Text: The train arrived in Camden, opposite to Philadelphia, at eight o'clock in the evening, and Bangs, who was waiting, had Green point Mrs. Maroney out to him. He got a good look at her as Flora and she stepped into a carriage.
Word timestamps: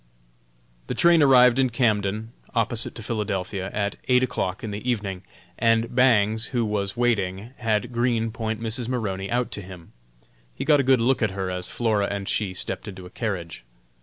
The 0.87 0.95
train 0.95 1.21
arrived 1.21 1.59
in 1.59 1.69
Camden, 1.69 2.31
opposite 2.55 2.95
to 2.95 3.03
Philadelphia, 3.03 3.69
at 3.71 3.97
eight 4.07 4.23
o'clock 4.23 4.63
in 4.63 4.71
the 4.71 4.89
evening, 4.89 5.21
and 5.59 5.93
Bangs, 5.93 6.45
who 6.45 6.65
was 6.65 6.97
waiting, 6.97 7.51
had 7.57 7.91
Green 7.91 8.31
point 8.31 8.59
Mrs. 8.59 8.87
Maroney 8.87 9.29
out 9.29 9.51
to 9.51 9.61
him. 9.61 9.93
He 10.55 10.65
got 10.65 10.79
a 10.79 10.89
good 10.89 11.01
look 11.01 11.21
at 11.21 11.29
her 11.37 11.51
as 11.51 11.69
Flora 11.69 12.07
and 12.07 12.27
she 12.27 12.55
stepped 12.55 12.87
into 12.87 13.05
a 13.05 13.11
carriage. 13.11 13.63